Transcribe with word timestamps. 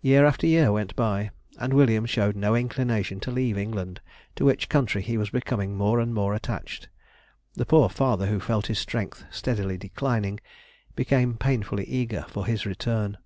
Year 0.00 0.24
after 0.24 0.46
year 0.46 0.70
went 0.70 0.94
by, 0.94 1.32
and 1.58 1.74
William 1.74 2.06
showed 2.06 2.36
no 2.36 2.54
inclination 2.54 3.18
to 3.18 3.32
leave 3.32 3.58
England, 3.58 4.00
to 4.36 4.44
which 4.44 4.68
country 4.68 5.02
he 5.02 5.18
was 5.18 5.30
becoming 5.30 5.76
more 5.76 5.98
and 5.98 6.14
more 6.14 6.34
attached; 6.34 6.88
the 7.54 7.66
poor 7.66 7.88
father, 7.88 8.26
who 8.28 8.38
felt 8.38 8.68
his 8.68 8.78
strength 8.78 9.24
steadily 9.28 9.76
declining, 9.76 10.38
became 10.94 11.34
painfully 11.36 11.82
eager 11.88 12.26
for 12.28 12.46
his 12.46 12.64
return. 12.64 13.18